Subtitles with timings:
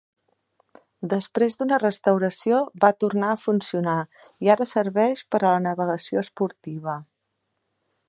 [1.11, 3.97] Després d'una restauració va tornar a funcionar
[4.47, 7.01] i ara serveix per a la navegació esportiva.